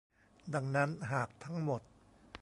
[0.53, 1.81] ดังนั้นหากทั้งหมด